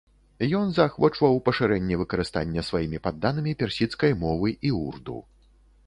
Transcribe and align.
Ён 0.59 0.71
заахвочваў 0.77 1.35
пашырэнне 1.51 1.99
выкарыстання 2.03 2.65
сваімі 2.73 3.03
падданымі 3.07 3.57
персідскай 3.63 4.11
мовы 4.27 4.59
і 4.69 4.77
урду. 4.85 5.17